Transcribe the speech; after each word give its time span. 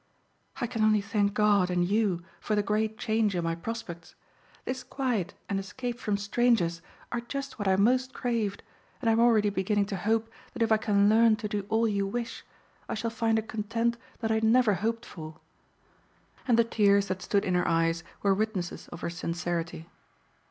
"I 0.59 0.65
can 0.65 0.83
only 0.83 0.99
thank 0.99 1.35
God 1.35 1.69
and 1.69 1.87
you 1.87 2.23
for 2.39 2.55
the 2.55 2.63
great 2.63 2.97
change 2.97 3.35
in 3.35 3.43
my 3.43 3.53
prospects. 3.53 4.15
This 4.65 4.83
quiet 4.83 5.35
and 5.47 5.59
escape 5.59 5.99
from 5.99 6.17
strangers 6.17 6.81
are 7.11 7.21
just 7.21 7.59
what 7.59 7.67
I 7.67 7.75
most 7.75 8.11
craved, 8.11 8.63
and 8.99 9.09
I 9.11 9.13
am 9.13 9.19
already 9.19 9.51
beginning 9.51 9.85
to 9.93 9.97
hope 9.97 10.27
that 10.53 10.63
if 10.63 10.71
I 10.71 10.77
can 10.77 11.07
learn 11.07 11.35
to 11.35 11.47
do 11.47 11.67
all 11.69 11.87
you 11.87 12.07
wish, 12.07 12.43
I 12.89 12.95
shall 12.95 13.11
find 13.11 13.37
a 13.37 13.43
content 13.43 13.95
that 14.21 14.31
I 14.31 14.39
never 14.41 14.73
hoped 14.73 15.05
for," 15.05 15.37
and 16.47 16.57
the 16.57 16.63
tears 16.63 17.07
that 17.09 17.21
stood 17.21 17.45
in 17.45 17.53
her 17.53 17.67
eyes 17.67 18.03
were 18.23 18.33
witnesses 18.33 18.87
of 18.87 19.01
her 19.01 19.09
sincerity. 19.11 19.87